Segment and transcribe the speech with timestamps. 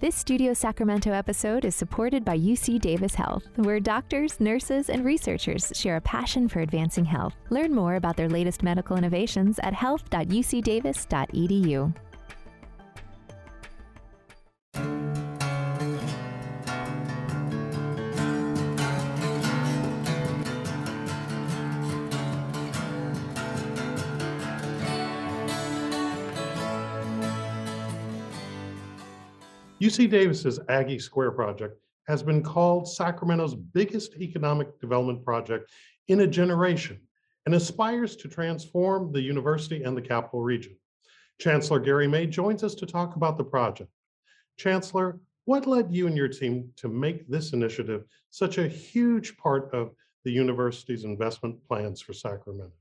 [0.00, 5.72] This Studio Sacramento episode is supported by UC Davis Health, where doctors, nurses, and researchers
[5.74, 7.34] share a passion for advancing health.
[7.50, 11.94] Learn more about their latest medical innovations at health.ucdavis.edu.
[29.88, 35.70] UC Davis's Aggie Square project has been called Sacramento's biggest economic development project
[36.08, 37.00] in a generation
[37.46, 40.76] and aspires to transform the university and the capital region.
[41.40, 43.90] Chancellor Gary May joins us to talk about the project.
[44.58, 49.72] Chancellor, what led you and your team to make this initiative such a huge part
[49.72, 52.72] of the university's investment plans for Sacramento?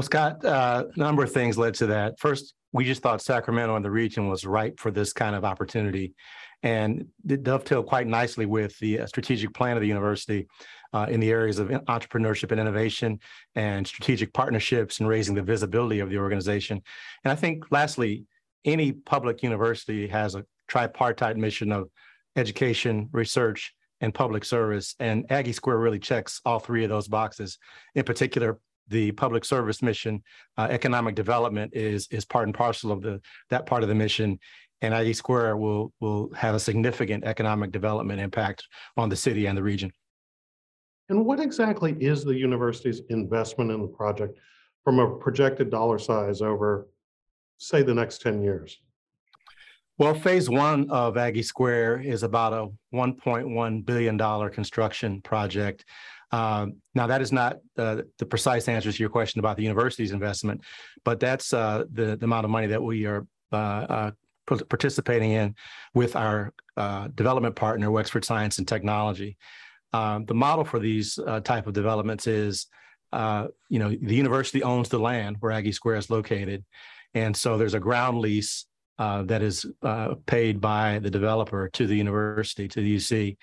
[0.00, 2.18] Well, Scott, uh, a number of things led to that.
[2.18, 6.14] First, we just thought Sacramento and the region was ripe for this kind of opportunity.
[6.62, 10.46] And it dovetailed quite nicely with the uh, strategic plan of the university
[10.94, 13.20] uh, in the areas of entrepreneurship and innovation
[13.56, 16.80] and strategic partnerships and raising the visibility of the organization.
[17.22, 18.24] And I think, lastly,
[18.64, 21.90] any public university has a tripartite mission of
[22.36, 24.94] education, research, and public service.
[24.98, 27.58] And Aggie Square really checks all three of those boxes.
[27.94, 28.58] In particular,
[28.90, 30.22] the public service mission,
[30.58, 34.38] uh, economic development is is part and parcel of the that part of the mission.
[34.82, 39.56] And Aggie Square will will have a significant economic development impact on the city and
[39.56, 39.92] the region.
[41.08, 44.38] And what exactly is the university's investment in the project
[44.84, 46.88] from a projected dollar size over,
[47.58, 48.78] say, the next 10 years?
[49.98, 55.84] Well, phase one of Aggie Square is about a $1.1 billion construction project.
[56.32, 60.12] Um, now, that is not uh, the precise answer to your question about the university's
[60.12, 60.62] investment,
[61.04, 64.10] but that's uh, the, the amount of money that we are uh, uh
[64.68, 65.54] participating in
[65.94, 69.36] with our uh, development partner, Wexford Science and Technology.
[69.92, 72.66] Um, the model for these uh, type of developments is,
[73.12, 76.64] you know, the university owns the land where Aggie Square is located,
[77.14, 78.66] and so there's a ground lease
[78.98, 79.66] that is
[80.26, 83.36] paid by the developer to the university, to the UC.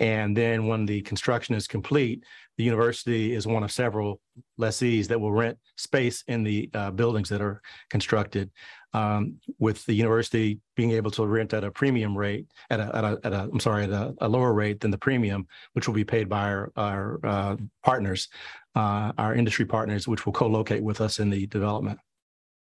[0.00, 2.24] And then when the construction is complete,
[2.56, 4.20] the university is one of several
[4.56, 7.60] lessees that will rent space in the uh, buildings that are
[7.90, 8.50] constructed.
[8.94, 13.04] Um, with the university being able to rent at a premium rate, at a, at
[13.04, 15.94] a, at a I'm sorry, at a, a, lower rate than the premium, which will
[15.94, 18.28] be paid by our, our uh, partners,
[18.76, 21.98] uh, our industry partners, which will co-locate with us in the development.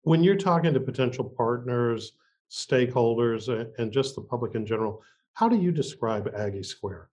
[0.03, 2.13] When you're talking to potential partners,
[2.51, 7.09] stakeholders, and just the public in general, how do you describe Aggie Square?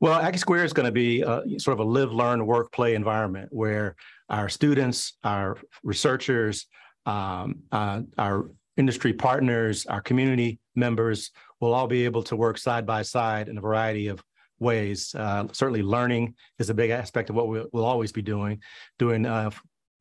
[0.00, 2.94] Well, Aggie Square is going to be a, sort of a live, learn, work, play
[2.94, 3.96] environment where
[4.28, 6.66] our students, our researchers,
[7.04, 12.86] um, uh, our industry partners, our community members will all be able to work side
[12.86, 14.22] by side in a variety of
[14.60, 15.14] ways.
[15.16, 18.62] Uh, certainly, learning is a big aspect of what we'll, we'll always be doing,
[19.00, 19.50] doing uh,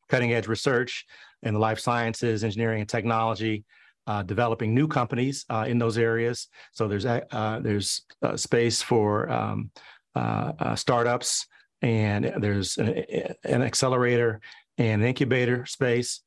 [0.09, 1.05] cutting edge research
[1.41, 3.65] in the life sciences, engineering, and technology.
[4.07, 6.47] Uh, developing new companies uh, in those areas.
[6.71, 9.69] So there's uh, there's uh, space for um,
[10.15, 11.45] uh, startups,
[11.81, 13.03] and there's an,
[13.43, 14.39] an, accelerator
[14.77, 16.21] and an incubator space.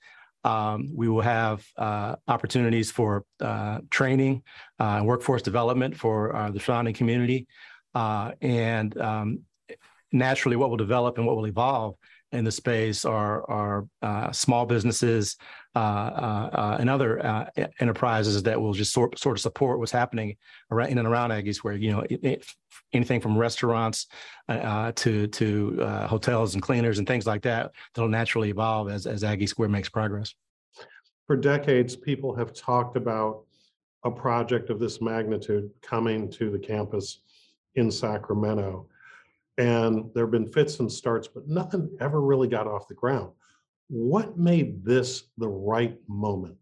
[0.45, 1.65] Um, we will have
[2.29, 3.25] opportunities for
[3.89, 4.43] training
[4.79, 7.47] and workforce development for the surrounding community,
[7.95, 9.39] and um,
[10.13, 11.95] naturally, what will develop and what will evolve
[12.33, 15.37] in the space are are uh, small businesses
[15.77, 17.45] Uh, uh, uh, and other uh,
[17.79, 20.37] enterprises that will just sort sort of support what's happening
[20.73, 22.47] around in and around Aggies, where you know it, it,
[22.93, 24.09] anything from restaurants
[24.49, 29.23] uh, to to hotels and cleaners and things like that that'll naturally evolve as as
[29.23, 30.35] Aggie Square makes progress.
[31.29, 33.45] For decades, people have talked about
[34.03, 37.21] a project of this magnitude coming to the campus
[37.77, 38.89] in Sacramento
[39.61, 43.31] and there have been fits and starts, but nothing ever really got off the ground.
[43.91, 46.57] What made this the right moment?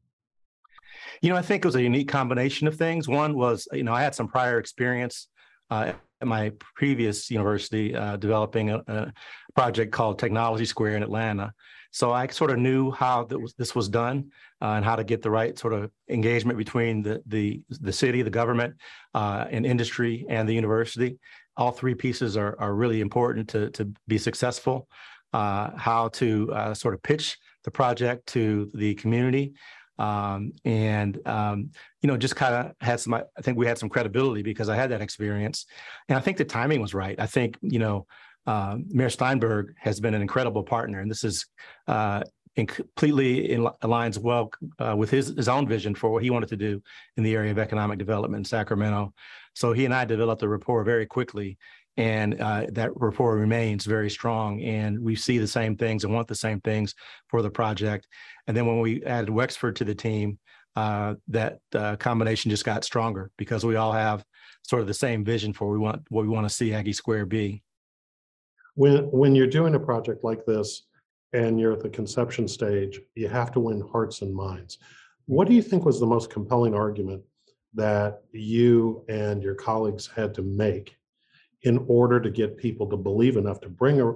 [1.20, 3.06] You know, I think it was a unique combination of things.
[3.06, 5.28] One was, you know, I had some prior experience
[5.70, 9.12] uh, at my previous university uh, developing a, a,
[9.54, 11.52] project called Technology Square in Atlanta.
[11.90, 14.30] So I sort of knew how was, this was done
[14.62, 18.22] uh, and how to get the right sort of engagement between the the, the city,
[18.22, 18.74] the government,
[19.14, 21.18] uh, and industry and the university
[21.58, 24.88] all three pieces are, are really important to, to be successful.
[25.34, 29.52] Uh, how to uh, sort of pitch the project to the community.
[29.98, 31.70] Um, and, um,
[32.00, 34.76] you know, just kind of had some, I think we had some credibility because I
[34.76, 35.66] had that experience.
[36.08, 37.20] And I think the timing was right.
[37.20, 38.06] I think, you know,
[38.46, 41.00] uh, Mayor Steinberg has been an incredible partner.
[41.00, 41.46] And this is
[41.86, 42.22] uh,
[42.56, 46.48] and completely in, aligns well uh, with his, his own vision for what he wanted
[46.48, 46.82] to do
[47.16, 49.12] in the area of economic development in Sacramento.
[49.54, 51.58] So he and I developed a rapport very quickly,
[51.98, 54.62] and uh, that rapport remains very strong.
[54.62, 56.94] And we see the same things and want the same things
[57.26, 58.06] for the project.
[58.46, 60.38] And then when we added Wexford to the team,
[60.76, 64.24] uh, that uh, combination just got stronger because we all have
[64.62, 67.26] sort of the same vision for we want what we want to see Aggie Square
[67.26, 67.64] be.
[68.76, 70.84] When when you're doing a project like this
[71.32, 74.78] and you're at the conception stage, you have to win hearts and minds.
[75.26, 77.24] What do you think was the most compelling argument
[77.74, 80.94] that you and your colleagues had to make
[81.62, 84.12] in order to get people to believe enough to bring a,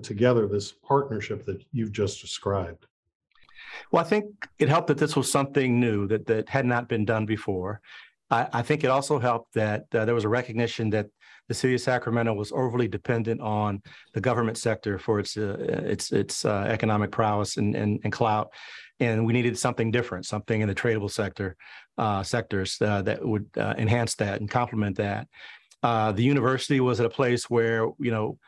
[0.00, 2.86] together this partnership that you've just described?
[3.90, 7.04] Well, I think it helped that this was something new that that had not been
[7.04, 7.80] done before.
[8.30, 11.06] I, I think it also helped that uh, there was a recognition that
[11.48, 13.82] the city of Sacramento was overly dependent on
[14.12, 18.52] the government sector for its uh, its its uh, economic prowess and, and, and clout,
[19.00, 21.56] and we needed something different, something in the tradable sector
[21.96, 25.26] uh, sectors uh, that would uh, enhance that and complement that.
[25.82, 28.38] The university was at a place where you know.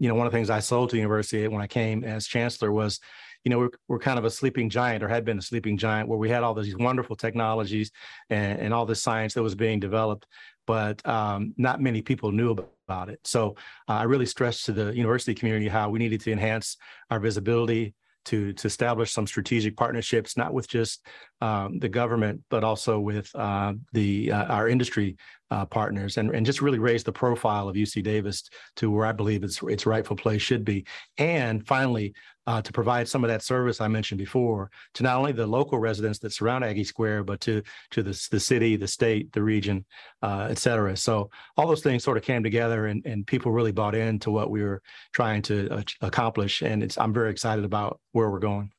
[0.00, 2.26] you know, one of the things I sold to the university when I came as
[2.26, 3.00] chancellor was
[3.44, 6.08] you know, we're, we're kind of a sleeping giant or had been a sleeping giant
[6.08, 7.90] where we had all these wonderful technologies
[8.30, 10.26] and, and all this science that was being developed,
[10.66, 12.56] but um, not many people knew
[12.88, 13.20] about it.
[13.24, 13.56] So
[13.88, 16.76] uh, I really stressed to the university community how we needed to enhance
[17.10, 17.94] our visibility,
[18.24, 21.04] to to establish some strategic partnerships, not with just
[21.42, 25.18] um, the government, but also with uh, the uh, our industry
[25.50, 28.44] uh, partners, and and just really raise the profile of UC Davis
[28.76, 30.86] to where I believe its its rightful place should be.
[31.18, 32.14] And finally,
[32.46, 35.78] uh, to provide some of that service I mentioned before to not only the local
[35.78, 39.84] residents that surround Aggie Square, but to to the, the city, the state, the region,
[40.22, 40.96] uh, et cetera.
[40.96, 44.50] So all those things sort of came together, and, and people really bought into what
[44.50, 44.82] we were
[45.12, 46.62] trying to uh, accomplish.
[46.62, 48.70] And it's I'm very excited about where we're going.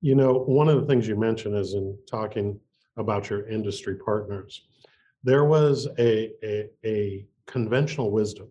[0.00, 2.60] You know, one of the things you mentioned is in talking
[2.96, 4.62] about your industry partners,
[5.22, 8.48] there was a a, a conventional wisdom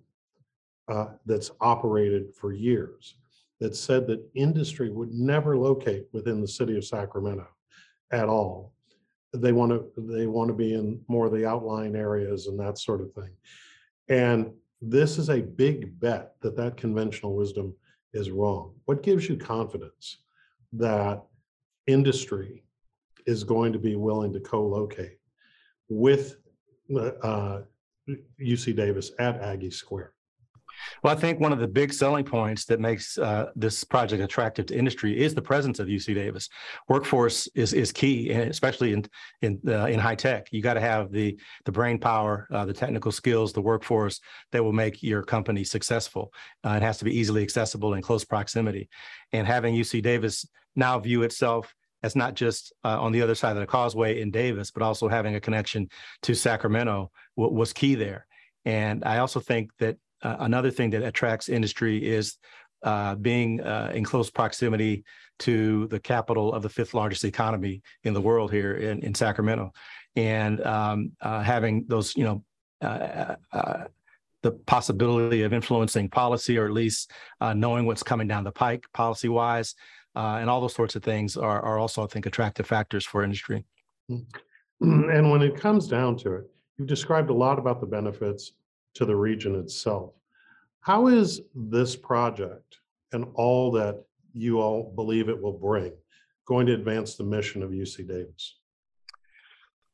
[0.88, 3.15] uh, that's operated for years
[3.59, 7.47] that said that industry would never locate within the city of Sacramento
[8.12, 8.73] at all.
[9.33, 12.77] They want to they want to be in more of the outlying areas and that
[12.77, 13.31] sort of thing.
[14.07, 14.51] And
[14.81, 17.73] this is a big bet that that conventional wisdom
[18.13, 18.73] is wrong.
[18.85, 20.19] What gives you confidence
[20.73, 21.21] that
[21.88, 22.63] industry
[23.25, 25.18] is going to be willing to co-locate
[25.89, 26.38] with
[26.93, 27.61] uh,
[28.41, 30.15] UC Davis at Aggie Square?
[31.03, 34.65] Well, I think one of the big selling points that makes uh, this project attractive
[34.67, 36.49] to industry is the presence of UC Davis.
[36.87, 39.05] Workforce is is key, especially in
[39.41, 40.47] in uh, in high tech.
[40.51, 44.19] You got to have the the brain power, uh, the technical skills, the workforce
[44.51, 46.33] that will make your company successful.
[46.65, 48.89] Uh, it has to be easily accessible in close proximity,
[49.31, 51.73] and having UC Davis now view itself
[52.06, 55.07] as not just uh, on the other side of the causeway in Davis, but also
[55.07, 55.90] having a connection
[56.22, 58.28] to Sacramento was key there.
[58.63, 62.38] And I also think that uh, another thing that attracts industry is
[62.84, 65.04] uh, being uh, in close proximity
[65.40, 69.72] to the capital of the fifth largest economy in the world here in, in Sacramento,
[70.16, 72.44] and um, uh, having those, you know,
[72.81, 73.84] uh, uh,
[74.44, 77.12] the possibility of influencing policy or at least
[77.56, 79.28] knowing what's coming down the pike policy
[80.15, 83.23] wise, and all those sorts of things are, are also, I think, attractive factors for
[83.23, 83.65] industry.
[84.09, 85.09] Mm-hmm.
[85.09, 86.44] And when it comes down to it,
[86.77, 88.54] you've described a lot about the benefits
[88.95, 90.13] to the region itself.
[90.81, 92.78] How is this project
[93.11, 95.94] and all that you all believe it will bring
[96.45, 98.57] going to advance the mission of UC Davis?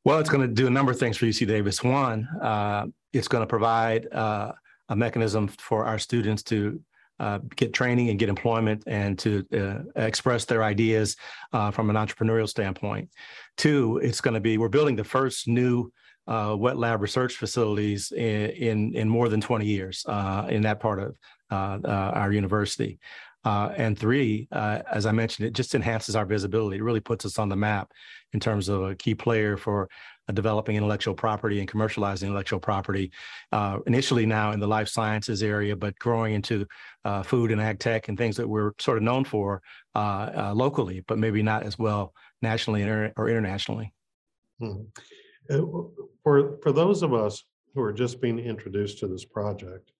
[0.04, 1.82] Well, it's going to do a number of things for UC Davis.
[1.82, 4.52] One, uh, it's going to provide uh,
[4.88, 6.80] a mechanism for our students to
[7.20, 11.16] uh, get training and get employment and to uh, express their ideas
[11.52, 13.10] uh, from an entrepreneurial standpoint.
[13.56, 15.92] Two, it's going to be, we're building the first new
[16.26, 20.80] uh, wet lab research facilities in, in, in more than 20 years uh, in that
[20.80, 21.16] part of
[21.50, 22.98] uh, our university.
[23.44, 26.76] Uh, and three, uh, as I mentioned, it just enhances our visibility.
[26.76, 27.90] It really puts us on the map
[28.32, 29.88] in terms of a key player for
[30.32, 33.10] developing intellectual property and commercializing intellectual property.
[33.86, 36.66] initially, now in the life sciences area, but growing into
[37.24, 39.60] food and ag tech and things that we're sort of known for
[39.94, 43.92] locally, but maybe not as well nationally or internationally.
[44.60, 44.82] Hmm.
[45.50, 45.62] Uh,
[46.22, 47.42] for, for those of us
[47.74, 49.90] who are just being introduced to this project,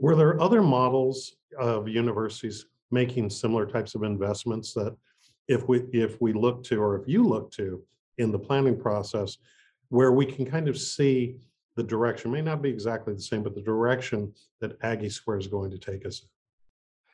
[0.00, 4.96] were there other models of universities making similar types of investments that
[5.48, 7.82] if we if we look to or if you look to
[8.18, 9.38] in the planning process
[9.88, 11.36] where we can kind of see
[11.76, 15.46] the direction may not be exactly the same but the direction that aggie square is
[15.46, 16.26] going to take us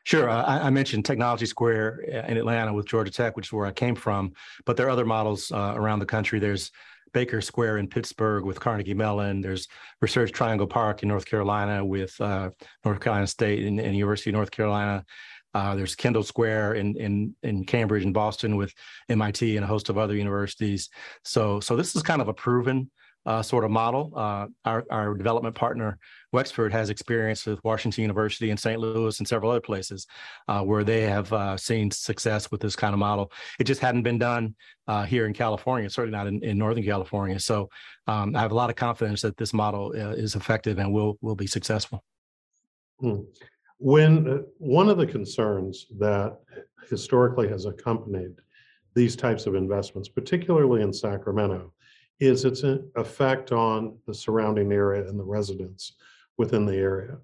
[0.04, 0.30] Sure.
[0.30, 3.66] Uh, I, I, mentioned Technology Square uh, in Atlanta with Georgia Tech, which is where
[3.66, 4.32] I came from,
[4.64, 6.38] but there are other models uh, around the country.
[6.38, 6.70] There's
[7.12, 9.40] Bakery Square in Pittsburgh with Carnegie Mellon.
[9.40, 9.68] There's
[10.00, 12.50] Research Triangle Park in North Carolina with uh,
[12.84, 15.04] North Carolina State and, and, University of North Carolina.
[15.54, 18.72] Uh, there's Kendall Square in, in in Cambridge and Boston with
[19.08, 20.90] MIT and a host of other universities.
[21.24, 22.90] So so this is kind of a proven
[23.28, 24.10] uh, sort of model.
[24.16, 25.98] Uh, our, our development partner,
[26.32, 28.80] Wexford, has experience with Washington University and St.
[28.80, 30.06] Louis and several other places
[30.48, 33.30] uh, where they have uh, seen success with this kind of model.
[33.60, 34.54] It just hadn't been done
[34.86, 37.38] uh, here in California, certainly not in, in Northern California.
[37.38, 37.68] So
[38.06, 41.18] um, I have a lot of confidence that this model uh, is effective and will
[41.20, 42.02] will be successful.
[43.00, 43.20] Hmm.
[43.76, 46.38] When one of the concerns that
[46.88, 48.36] historically has accompanied
[48.94, 51.74] these types of investments, particularly in Sacramento,
[52.20, 52.62] is its
[52.96, 55.92] effect on the surrounding area and the residents
[56.36, 57.18] within the area.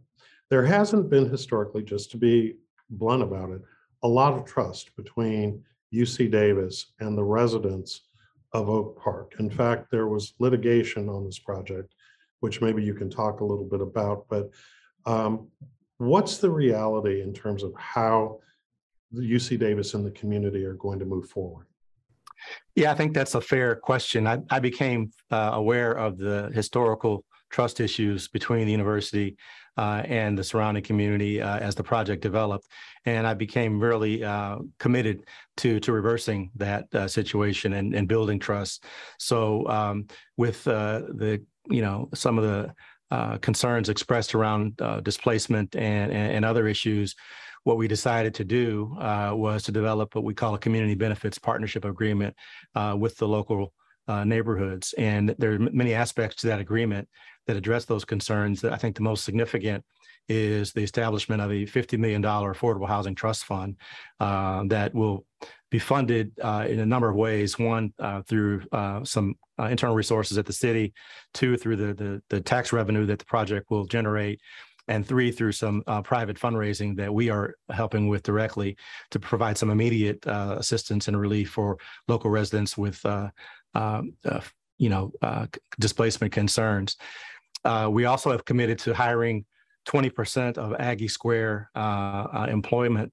[0.51, 2.57] There hasn't been historically, just to be
[2.91, 3.63] blunt about it,
[4.03, 8.03] a lot of trust between UC Davis and the residents
[8.53, 9.35] of Oak Park.
[9.39, 11.95] In fact, there was litigation on this project,
[12.41, 14.51] which maybe you can talk a little bit about, but
[15.07, 15.49] um,
[15.99, 18.41] what's the reality in terms of how
[19.11, 21.67] the UC Davis and the community are going to move forward?
[22.75, 24.27] Yeah, I think that's a fair question.
[24.27, 29.37] I, I became uh, aware of the historical trust issues between the university
[29.77, 32.67] uh, and the surrounding community uh, as the project developed,
[33.07, 35.25] and I became really uh, committed
[35.59, 38.85] to to reversing that uh, situation and, and building trust.
[39.19, 42.75] So, um, with uh, the you know some of the
[43.41, 47.15] concerns expressed around displacement and, and, and other issues
[47.65, 51.39] what we decided to do uh, was to develop what we call a community benefits
[51.39, 52.37] partnership agreement
[52.75, 53.73] uh, with the local
[54.07, 54.95] uh, neighborhoods.
[54.99, 57.09] And there are many aspects to that agreement
[57.47, 58.61] that address those concerns.
[58.61, 59.83] That I think the most significant
[60.29, 63.77] is the establishment of a $50 million affordable housing trust fund
[64.21, 65.27] uh, that will
[65.71, 67.59] be funded uh, in a number of ways.
[67.59, 68.63] One, uh, through
[69.05, 70.93] some internal resources at the city,
[71.33, 74.41] two, through the, the, the tax revenue that the project will generate,
[74.89, 78.77] and three through some uh, private fundraising that we are helping with directly
[79.11, 83.29] to provide some immediate uh, assistance and relief for local residents with uh,
[83.75, 84.41] um, uh
[84.79, 85.47] you know uh,
[85.79, 86.97] displacement concerns.
[87.65, 89.45] Uh, we also have committed to hiring
[89.87, 91.71] 20% of Aggie Square
[92.49, 93.13] employment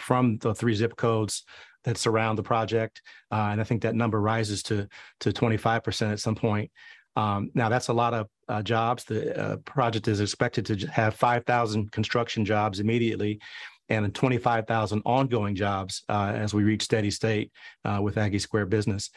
[0.00, 1.44] from the three zip codes
[1.84, 4.88] that surround the project, and I think that number rises to
[5.20, 6.70] to 25% at some point.
[7.16, 9.04] Um, now that's a lot of uh, jobs.
[9.04, 13.40] The uh, project is expected to have 5,000 construction jobs immediately
[13.88, 17.52] and 25,000 ongoing jobs uh, as we reach steady state
[17.84, 19.10] uh, with Aggie Square business.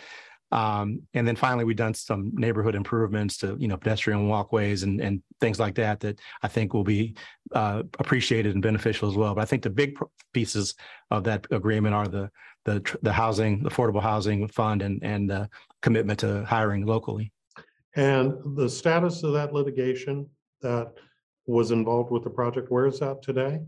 [0.52, 5.02] Um, and then finally, we've done some neighborhood improvements to, you know, pedestrian walkways and,
[5.02, 7.16] and things like that that I think will be
[7.52, 9.36] uh, appreciated and beneficial as well.
[9.36, 9.98] But I think the big
[10.34, 10.76] pieces
[11.12, 12.30] of that agreement are the
[12.64, 15.50] the, the housing, affordable housing fund, and and the
[15.82, 17.32] commitment to hiring locally.
[17.98, 20.30] And the status of that litigation
[20.62, 20.94] that
[21.48, 23.60] was involved with the project, where is that today?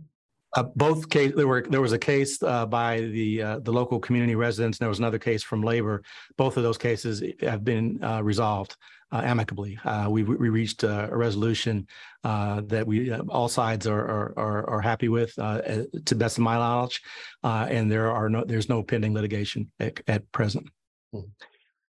[0.55, 3.99] Uh, both case there were there was a case uh, by the uh, the local
[3.99, 4.77] community residents.
[4.77, 6.01] And there was another case from labor.
[6.37, 8.75] Both of those cases have been uh, resolved
[9.11, 9.79] uh, amicably.
[9.83, 11.87] Uh, we we reached a resolution
[12.23, 17.01] that we all sides are are are, happy with, to best of my knowledge,
[17.43, 20.67] and there are no there's no pending litigation at, at present.
[21.13, 21.21] Hmm.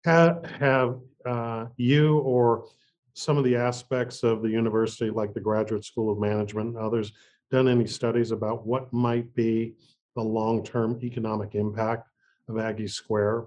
[0.05, 2.65] Have, have uh, you or
[3.13, 7.11] some of the aspects of the university, like the Graduate School of Management and others,
[7.51, 9.73] done any studies about what might be
[10.15, 12.09] the long-term economic impact
[12.47, 13.45] of Aggie Square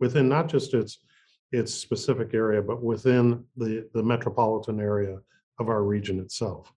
[0.00, 0.98] within not just its
[1.52, 5.18] its specific area, but within the, the metropolitan area
[5.58, 6.72] of our region itself?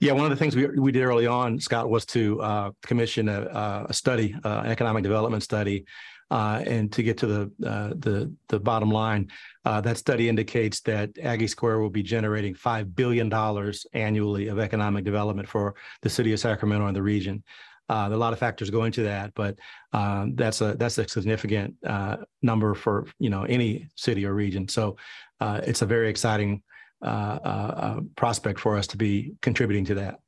[0.00, 3.28] Yeah, one of the things we, we did early on, Scott, was to uh, commission
[3.28, 5.84] a, a study, uh, an economic development study
[6.30, 9.28] uh, and to get to the uh, the the bottom line,
[9.64, 14.58] uh, that study indicates that Aggie Square will be generating five billion dollars annually of
[14.58, 17.44] economic development for the city of Sacramento and the region.
[17.88, 19.56] Uh, a lot of factors go into that, but
[19.92, 24.66] um, that's a that's a significant uh, number for you know any city or region.
[24.66, 24.96] So
[25.40, 26.62] it's a very exciting
[28.16, 30.18] prospect for us to be contributing to that.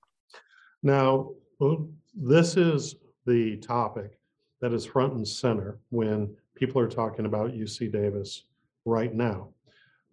[0.84, 1.30] Now,
[2.14, 2.94] this is
[3.26, 4.17] the topic
[4.60, 8.44] that is front and center when people are talking about UC Davis
[8.84, 9.48] right now.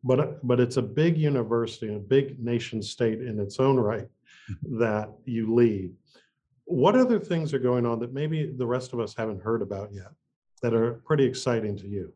[0.04, 4.08] But, but it's a big university a big nation state in its own right
[4.50, 4.80] mm-hmm.
[4.80, 5.94] that you lead.
[6.66, 9.94] What other things are going on that maybe the rest of us haven't heard about
[9.94, 10.12] yet
[10.62, 12.14] that are pretty exciting to you?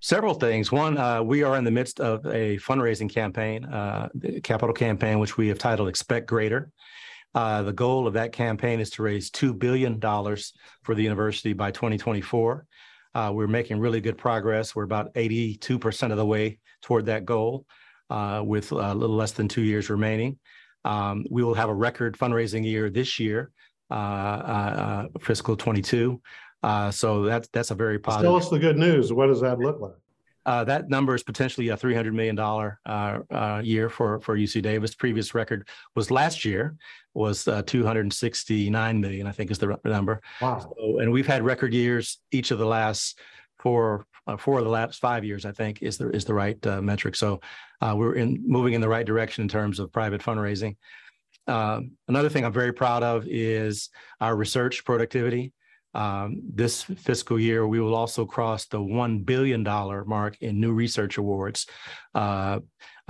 [0.00, 0.70] Several things.
[0.70, 4.08] One, uh, we are in the midst of a fundraising campaign, uh,
[4.42, 6.70] capital campaign, which we have titled Expect Greater.
[7.36, 11.70] Uh, the goal of that campaign is to raise $2 billion for the university by
[11.70, 12.64] 2024.
[13.14, 14.74] Uh, we're making really good progress.
[14.74, 17.66] We're about 82% of the way toward that goal
[18.08, 20.38] uh, with a little less than two years remaining.
[20.86, 23.50] Um, we will have a record fundraising year this year,
[23.90, 26.18] uh, uh, fiscal 22.
[26.62, 28.30] Uh, so that's that's a very positive.
[28.30, 29.12] Tell us the good news.
[29.12, 29.92] What does that look like?
[30.46, 34.94] Uh, that number is potentially a $300 million uh, uh, year for, for UC Davis.
[34.94, 36.76] Previous record was last year
[37.14, 40.20] was uh, 269 million, I think is the number.
[40.40, 40.60] Wow.
[40.60, 43.18] So, and we've had record years each of the last
[43.58, 46.64] four, uh, four of the last five years, I think is the, is the right
[46.64, 47.16] uh, metric.
[47.16, 47.40] So
[47.82, 50.76] we're in moving in the right direction in terms of private fundraising.
[51.48, 53.88] another thing I'm very proud of is
[54.20, 55.52] our research productivity.
[55.96, 61.16] Um, this fiscal year, we will also cross the $1 billion mark in new research
[61.16, 61.66] awards
[62.14, 62.60] uh,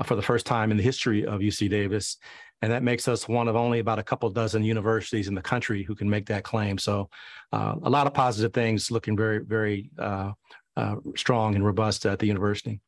[0.05, 2.19] for the first time in the history of UC Davis.
[2.63, 5.83] And that makes us one of only about a couple dozen universities in the country
[5.83, 6.79] who can make that claim.
[6.79, 7.11] So
[7.53, 10.33] uh, a lot of positive things looking very, very uh,
[10.77, 12.81] uh strong and robust at the university.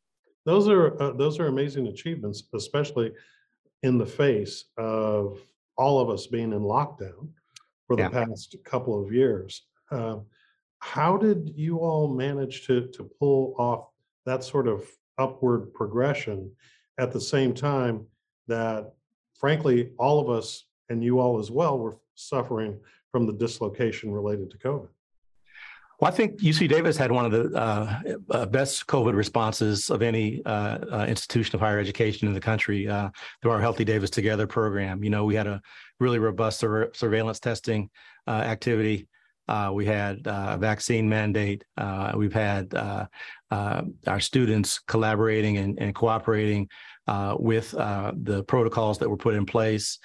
[0.45, 3.11] Those are uh, those are amazing achievements, especially
[3.83, 5.39] in the face of
[5.77, 7.29] all of us being in lockdown
[7.85, 8.09] for the yeah.
[8.09, 9.63] past couple of years.
[9.91, 10.25] Um,
[10.79, 13.89] how did you all manage to to pull off
[14.25, 16.51] that sort of upward progression
[16.97, 18.05] at the same time
[18.47, 18.93] that,
[19.39, 22.79] frankly, all of us and you all as well were suffering
[23.11, 24.87] from the dislocation related to COVID?
[25.99, 30.01] Well, I think UC Davis had one of the uh, uh, best COVID responses of
[30.01, 33.09] any uh, uh, institution of higher education in the country uh,
[33.41, 35.03] through our Healthy Davis Together program.
[35.03, 35.61] You know, we had a
[35.99, 37.89] really robust sur- surveillance testing
[38.27, 39.08] uh, activity.
[39.49, 41.63] Uh, we had uh, a vaccine mandate.
[41.75, 43.07] Uh, we've had uh,
[44.05, 46.69] our students collaborating and, and cooperating
[47.39, 49.97] with the protocols that were put in place.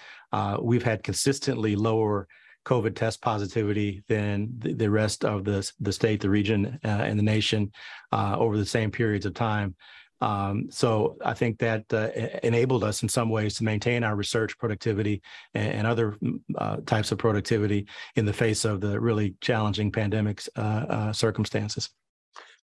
[0.62, 2.26] we've had consistently lower
[2.64, 7.22] COVID test positivity than the, the rest of the, the state, the region, and the
[7.22, 7.70] nation
[8.12, 9.74] over the same periods of time.
[10.20, 12.08] Um, so I think that uh,
[12.42, 15.22] enabled us in some ways to maintain our research productivity
[15.54, 17.86] and, and other mm, uh, types of productivity
[18.16, 21.90] in the face of the really challenging pandemic uh, uh, circumstances.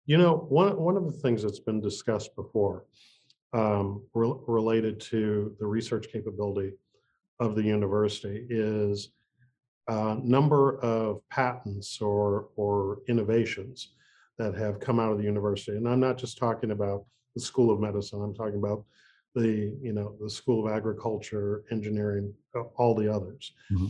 [0.06, 2.84] You know, one one of the things that's been discussed before
[3.52, 6.72] um, re- related to the research capability
[7.40, 9.10] of the university is
[9.88, 13.92] uh, number of patents or or innovations
[14.38, 17.70] that have come out of the university, and I'm not just talking about the School
[17.70, 18.20] of Medicine.
[18.20, 18.84] I'm talking about
[19.34, 23.52] the, you know, the School of Agriculture, Engineering, uh, all the others.
[23.70, 23.86] Mm-hmm.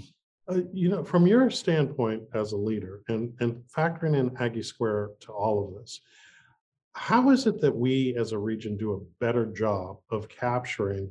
[0.49, 5.11] Uh, you know, from your standpoint as a leader and, and factoring in Aggie Square
[5.21, 6.01] to all of this,
[6.93, 11.11] how is it that we as a region do a better job of capturing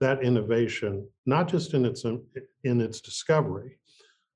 [0.00, 3.78] that innovation, not just in its in its discovery,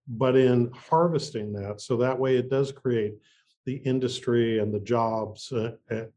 [0.09, 3.15] but in harvesting that so that way it does create
[3.67, 5.73] the industry and the jobs uh,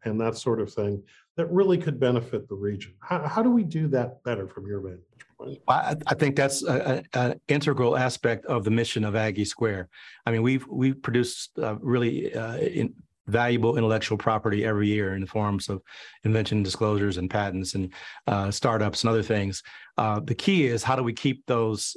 [0.06, 1.04] and that sort of thing
[1.36, 2.94] that really could benefit the region.
[3.00, 5.04] How, how do we do that better from your vantage
[5.38, 5.60] point?
[5.68, 9.90] I, I think that's an integral aspect of the mission of Aggie Square.
[10.26, 12.94] I mean, we've we produce uh, really uh, in,
[13.28, 15.82] valuable intellectual property every year in the forms of
[16.24, 17.94] invention disclosures and patents and
[18.28, 19.64] uh, startups and other things.
[19.98, 21.96] Uh, the key is how do we keep those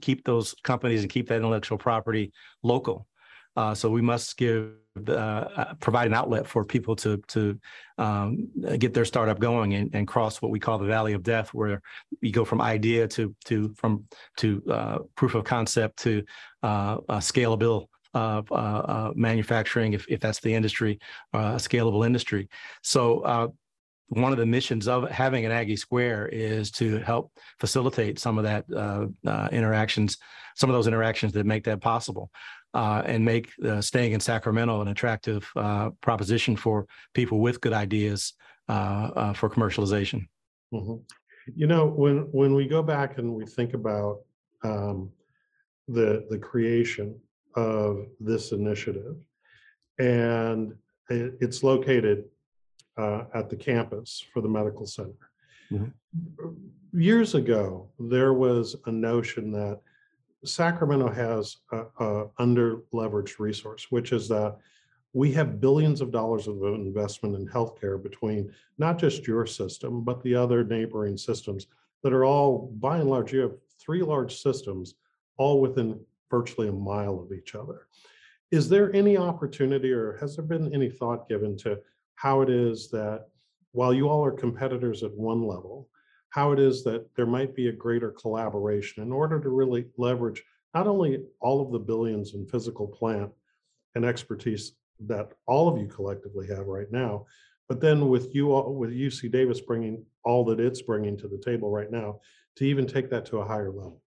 [0.00, 2.32] keep those companies and keep that intellectual property
[2.62, 3.06] local.
[3.58, 4.70] Uh, so we must give
[5.08, 7.58] uh, uh, provide an outlet for people to to
[7.98, 11.52] um, get their startup going and, and, cross what we call the valley of death,
[11.52, 11.82] where
[12.20, 14.04] you go from idea to to from
[14.36, 16.22] to uh, proof of concept to
[16.62, 21.00] uh, scalable uh, uh, manufacturing, if, if that's the industry,
[21.32, 22.48] a scalable industry.
[22.82, 23.52] So
[24.10, 28.44] one of the missions of having an Aggie Square is to help facilitate some of
[28.44, 28.64] that
[29.52, 30.16] interactions,
[30.54, 32.30] some of those interactions that make that possible
[32.74, 37.72] uh, and make uh, staying in Sacramento an attractive uh, proposition for people with good
[37.72, 38.34] ideas
[38.68, 40.28] uh, uh, for commercialization.
[40.72, 40.96] Mm-hmm.
[41.54, 44.20] You know, when when we go back and we think about
[44.62, 45.10] um,
[45.86, 47.18] the the creation
[47.56, 49.16] of this initiative,
[49.98, 50.74] and
[51.08, 52.24] it, it's located
[52.98, 55.30] uh, at the campus for the medical center.
[55.72, 56.98] Mm-hmm.
[56.98, 59.80] Years ago, there was a notion that
[60.44, 64.56] Sacramento has a, a under leveraged resource, which is that
[65.12, 70.22] we have billions of dollars of investment in healthcare between not just your system, but
[70.22, 71.66] the other neighboring systems
[72.02, 74.94] that are all, by and large, you have three large systems,
[75.36, 75.98] all within
[76.30, 77.86] virtually a mile of each other.
[78.50, 81.80] Is there any opportunity or has there been any thought given to
[82.14, 83.28] how it is that
[83.72, 85.88] while you all are competitors at one level,
[86.30, 90.42] how it is that there might be a greater collaboration in order to really leverage
[90.74, 93.30] not only all of the billions in physical plant
[93.94, 94.72] and expertise
[95.06, 97.24] that all of you collectively have right now,
[97.68, 101.38] but then with you all, with UC Davis bringing all that it's bringing to the
[101.38, 102.20] table right now,
[102.56, 104.02] to even take that to a higher level.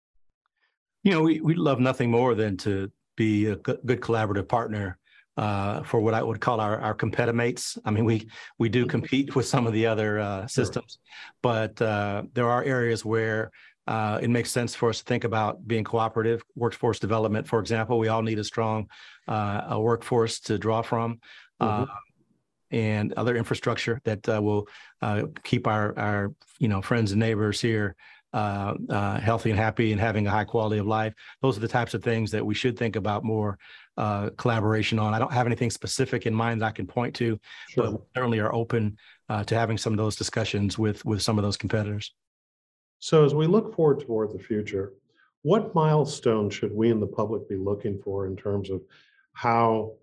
[1.04, 4.97] You know, we we love nothing more than to be a good collaborative partner
[5.38, 7.78] uh, for what I would call our our competimates.
[7.84, 8.90] I mean, we we do mm-hmm.
[8.90, 11.32] compete with some of the other uh, systems, sure.
[11.42, 13.52] but uh, there are areas where
[13.86, 16.42] uh, it makes sense for us to think about being cooperative.
[16.56, 18.88] Workforce development, for example, we all need a strong
[19.28, 21.20] uh, a workforce to draw from.
[21.60, 21.84] Mm-hmm.
[21.84, 21.86] Uh,
[22.70, 24.68] and other infrastructure that will
[25.42, 27.96] keep our, our you know friends and neighbors here
[28.32, 31.14] uh, uh, healthy and happy and having a high quality of life.
[31.40, 33.58] Those are the types of things that we should think about more
[33.98, 35.12] uh, collaboration on.
[35.12, 37.38] I don't have anything specific in mind that I can point to,
[37.70, 37.90] sure.
[37.90, 38.96] but certainly are open
[39.28, 42.14] uh, to having some of those discussions with with some of those competitors.
[43.00, 44.94] So as we look forward toward the future,
[45.42, 48.82] what milestone should we in the public be looking for in terms of
[49.32, 49.94] how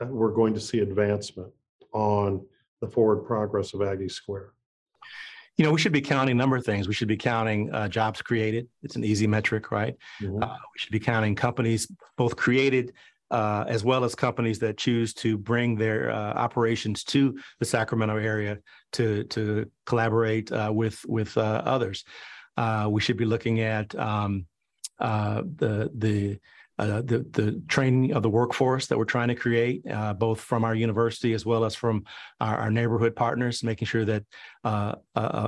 [0.00, 1.52] uh, we're going to see advancement
[1.92, 2.44] on
[2.80, 4.52] the forward progress of Aggie Square?
[5.58, 6.86] you know, we should be counting a number of things.
[6.86, 8.68] We should be counting uh, jobs created.
[8.84, 9.96] It's an easy metric, right?
[10.22, 10.40] Mm-hmm.
[10.40, 12.92] Uh, we should be counting companies both created
[13.30, 18.16] uh, as well as companies that choose to bring their uh, operations to the Sacramento
[18.16, 18.58] area
[18.92, 22.04] to to collaborate uh, with with uh, others.
[22.88, 24.46] we should be looking at um,
[24.98, 26.38] the the
[26.78, 30.64] uh, the the training of the workforce that we're trying to create, uh, both from
[30.64, 32.04] our university as well as from
[32.40, 34.24] our, our neighborhood partners, making sure that
[34.62, 34.94] uh,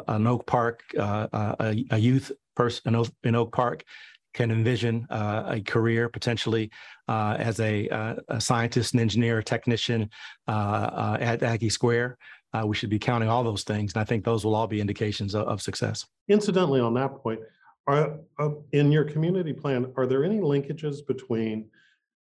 [0.08, 3.84] an Oak Park, uh, a, youth person in Oak Park,
[4.32, 6.70] can envision uh, a career potentially
[7.08, 7.88] as a,
[8.28, 10.08] a, scientist, an engineer, technician
[10.48, 12.16] at Aggie Square.
[12.64, 15.34] we should be counting all those things, and I think those will all be indications
[15.34, 16.06] of, of success.
[16.28, 17.40] Incidentally, on that point,
[17.86, 21.68] are, uh, in your community plan, are there any linkages between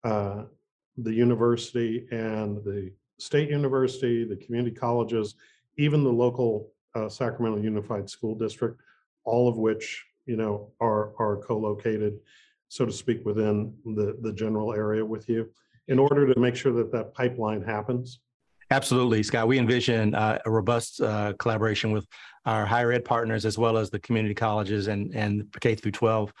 [0.04, 0.44] uh,
[0.98, 5.34] the university and the state university, the community colleges,
[5.76, 8.80] even the local uh, Sacramento Unified School District,
[9.24, 12.18] all of which you know are are co-located,
[12.68, 15.48] so to speak, within the the general area with you,
[15.88, 18.20] in order to make sure that that pipeline happens?
[18.70, 19.46] Absolutely, Scott.
[19.46, 22.04] We envision uh, a robust uh, collaboration with
[22.46, 26.32] our higher ed partners as well as the community colleges and and K through 12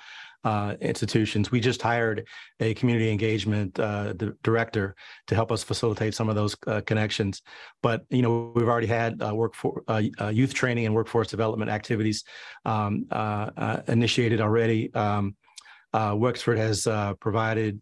[0.46, 1.50] uh, institutions.
[1.50, 2.24] We just hired
[2.60, 4.12] a community engagement uh,
[4.44, 4.94] director
[5.26, 7.42] to help us facilitate some of those uh, connections.
[7.82, 9.82] But you know, we've already had uh, work for
[10.30, 12.22] youth training and workforce development activities
[12.64, 13.06] um,
[13.88, 14.94] initiated already.
[14.94, 15.34] Um,
[15.92, 16.86] Wexford has
[17.18, 17.80] provided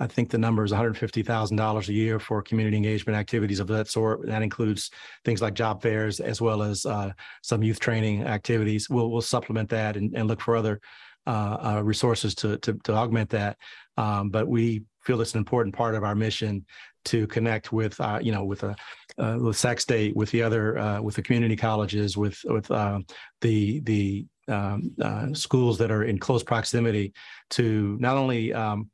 [0.00, 4.26] I think the number is $150,000 a year for community engagement activities of that sort.
[4.26, 4.90] That includes
[5.24, 8.90] things like job fairs as well as uh, some youth training activities.
[8.90, 10.80] We'll, we'll supplement that and, and look for other
[11.26, 13.56] uh, uh, resources to, to, to, augment that.
[13.96, 16.64] Um, but we feel it's an important part of our mission
[17.04, 18.74] to connect with, uh, you know, with, a,
[19.18, 23.04] uh, with Sac State, with the other, uh, with the community colleges, with with the
[23.40, 27.12] the um, schools that are in close proximity
[27.50, 28.90] to not only um,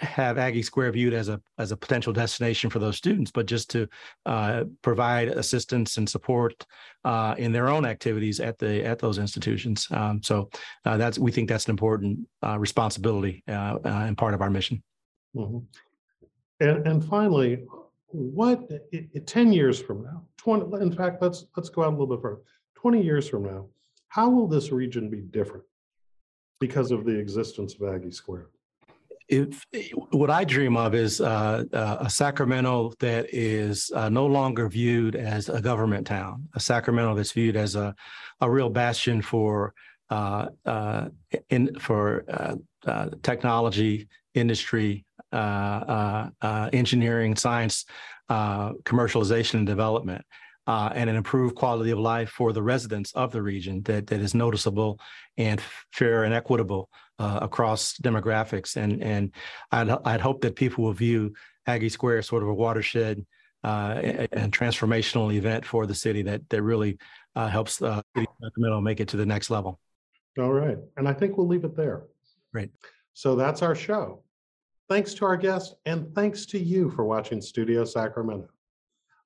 [0.00, 3.70] have Aggie Square viewed as a as a potential destination for those students, but just
[3.70, 3.88] to
[4.26, 6.64] uh, provide assistance and support
[7.04, 9.88] uh, in their own activities at the at those institutions.
[9.90, 10.50] Um, so
[10.84, 14.50] uh, that's we think that's an important uh, responsibility uh, uh, and part of our
[14.50, 14.82] mission.
[15.34, 15.58] Mm-hmm.
[16.60, 17.64] And and finally,
[18.08, 18.70] what
[19.26, 20.64] ten years from now, twenty?
[20.80, 22.42] In fact, let's let's go out a little bit further.
[22.76, 23.66] Twenty years from now,
[24.08, 25.64] how will this region be different
[26.60, 28.46] because of the existence of Aggie Square?
[29.28, 29.66] If
[30.10, 35.16] what I dream of is uh, uh, a Sacramento that is uh, no longer viewed
[35.16, 37.94] as a government town, a Sacramento that's viewed as a,
[38.40, 39.74] a real bastion for
[40.10, 41.08] uh, uh,
[41.50, 42.24] in for
[42.86, 47.84] uh, technology, industry, engineering, science,
[48.30, 50.24] commercialization, and development.
[50.66, 54.34] and an improved quality of life for the residents of the region that, that is
[54.34, 54.98] noticeable
[55.36, 55.60] and
[55.92, 56.88] fair and equitable
[57.18, 58.76] uh, across demographics.
[58.76, 59.32] And and
[59.70, 61.34] I'd I'd hope that people will view
[61.66, 63.26] Aggie Square as sort of a watershed
[63.64, 64.00] uh,
[64.32, 66.98] and transformational event for the city that that really
[67.34, 69.78] uh, helps uh, Sacramento make it to the next level.
[70.38, 72.04] All right, and I think we'll leave it there.
[72.52, 72.70] Great.
[73.14, 74.22] So that's our show.
[74.88, 78.48] Thanks to our guests, and thanks to you for watching Studio Sacramento.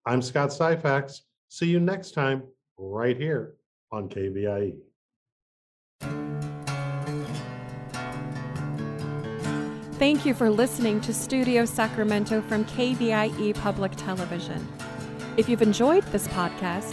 [0.07, 1.21] I'm Scott Syphax.
[1.49, 2.43] See you next time
[2.79, 3.55] right here
[3.93, 4.79] on KVIE.
[10.03, 14.67] Thank you for listening to Studio Sacramento from KVIE Public Television.
[15.37, 16.93] If you've enjoyed this podcast,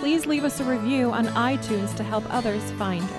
[0.00, 3.10] Please leave us a review on iTunes to help others find it.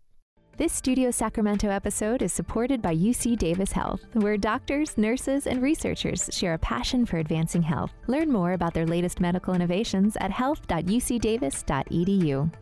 [0.59, 6.29] This Studio Sacramento episode is supported by UC Davis Health, where doctors, nurses, and researchers
[6.31, 7.91] share a passion for advancing health.
[8.07, 12.53] Learn more about their latest medical innovations at health.ucdavis.edu.